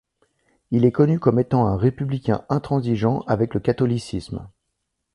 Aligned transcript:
Il 0.71 0.83
est 0.83 0.91
connu 0.91 1.19
comme 1.19 1.37
étant 1.37 1.67
un 1.67 1.77
républicain 1.77 2.43
intransigeant 2.49 3.19
avec 3.27 3.53
le 3.53 3.59
catholicisme. 3.59 4.47